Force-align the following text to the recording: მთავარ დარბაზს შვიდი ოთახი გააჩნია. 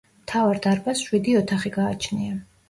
მთავარ 0.21 0.59
დარბაზს 0.63 1.03
შვიდი 1.09 1.35
ოთახი 1.43 1.73
გააჩნია. 1.77 2.33